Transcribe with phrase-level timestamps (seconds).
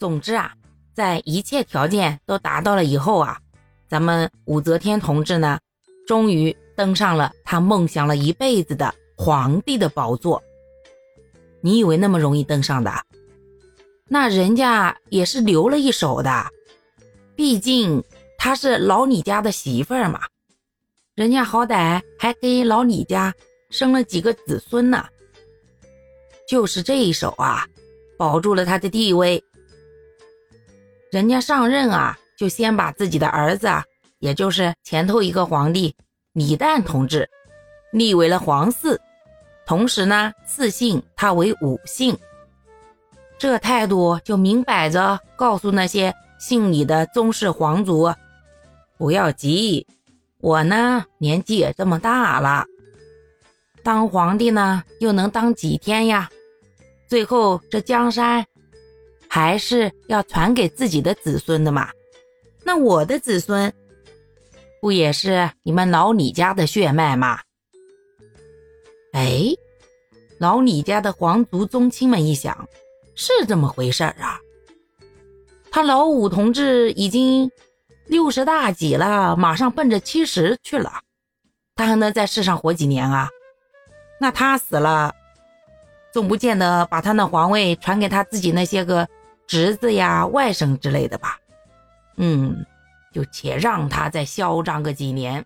[0.00, 0.54] 总之啊，
[0.94, 3.38] 在一切条件都达到了以后啊，
[3.86, 5.60] 咱们武则天同志呢，
[6.06, 10.42] 终于登上了他梦想了一辈子的皇帝的宝座。
[11.60, 12.90] 你以为那么容易登上的？
[14.08, 16.46] 那人家也是留了一手的，
[17.36, 18.02] 毕竟
[18.38, 20.22] 她是老李家的媳妇儿嘛，
[21.14, 23.34] 人家好歹还给老李家
[23.68, 25.06] 生了几个子孙呢。
[26.48, 27.66] 就是这一手啊，
[28.16, 29.44] 保住了他的地位。
[31.12, 33.84] 人家上任啊，就先把自己的儿子啊，
[34.20, 35.94] 也就是前头一个皇帝
[36.32, 37.28] 李旦同志
[37.92, 38.96] 立为了皇嗣。
[39.66, 42.16] 同时呢，赐姓他为武姓，
[43.38, 48.12] 这态度就明摆着告诉那些姓李的宗室皇族：
[48.96, 49.86] 不要急，
[50.40, 52.64] 我呢年纪也这么大了，
[53.82, 56.28] 当皇帝呢又能当几天呀？
[57.08, 58.44] 最后这江山
[59.30, 61.88] 还是要传给自己的子孙的嘛。
[62.64, 63.72] 那我的子孙
[64.80, 67.38] 不也是你们老李家的血脉吗？
[69.12, 69.44] 哎，
[70.38, 72.68] 老李家的皇族宗亲们一想，
[73.14, 74.38] 是这么回事儿啊。
[75.70, 77.50] 他老五同志已经
[78.06, 81.00] 六十大几了，马上奔着七十去了，
[81.76, 83.30] 他还能在世上活几年啊？
[84.20, 85.14] 那他死了，
[86.12, 89.08] 总不见得把他那皇位传给他自己那些个
[89.50, 91.36] 侄子呀、外甥之类的吧？
[92.18, 92.64] 嗯，
[93.12, 95.44] 就且让他再嚣张个几年。